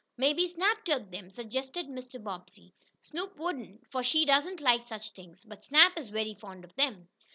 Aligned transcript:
"Maybe 0.17 0.47
Snap 0.47 0.83
took 0.83 1.11
them," 1.11 1.29
suggested 1.29 1.85
Mr. 1.87 2.19
Bobbsey. 2.23 2.73
"Snoop 3.01 3.37
wouldn't, 3.37 3.85
for 3.91 4.01
she 4.01 4.25
doesn't 4.25 4.59
like 4.59 4.83
such 4.87 5.11
things. 5.11 5.45
But 5.45 5.63
Snap 5.63 5.95
is 5.95 6.07
very 6.07 6.33
fond 6.33 6.63
of 6.63 6.73
them." 6.73 7.07